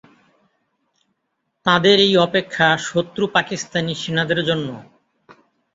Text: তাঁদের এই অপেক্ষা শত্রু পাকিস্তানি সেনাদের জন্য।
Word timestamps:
তাঁদের 1.65 1.97
এই 1.99 2.13
অপেক্ষা 2.17 2.67
শত্রু 2.89 3.23
পাকিস্তানি 3.35 3.93
সেনাদের 3.95 4.39
জন্য। 4.49 4.67